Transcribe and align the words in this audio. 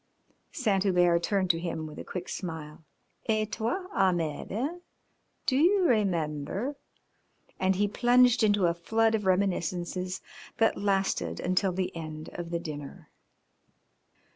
Saint 0.51 0.81
Hubert 0.81 1.21
turned 1.21 1.51
to 1.51 1.59
him 1.59 1.85
with 1.85 1.99
a 1.99 2.03
quick 2.03 2.27
smile. 2.27 2.83
"Et 3.29 3.51
toi, 3.51 3.85
Ahmed, 3.93 4.51
eh? 4.51 4.77
Do 5.45 5.55
you 5.55 5.83
remember?" 5.85 6.75
and 7.59 7.75
he 7.75 7.87
plunged 7.87 8.41
into 8.41 8.65
a 8.65 8.73
flood 8.73 9.13
of 9.13 9.27
reminiscences 9.27 10.19
that 10.57 10.75
lasted 10.75 11.39
until 11.39 11.71
the 11.71 11.95
end 11.95 12.31
of 12.33 12.49
dinner. 12.63 13.11